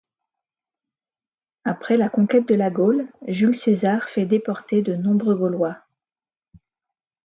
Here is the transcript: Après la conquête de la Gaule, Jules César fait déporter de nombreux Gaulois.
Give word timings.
Après 1.63 1.95
la 1.95 2.09
conquête 2.09 2.47
de 2.47 2.55
la 2.55 2.71
Gaule, 2.71 3.07
Jules 3.27 3.55
César 3.55 4.09
fait 4.09 4.25
déporter 4.25 4.81
de 4.81 4.95
nombreux 4.95 5.35
Gaulois. 5.35 5.77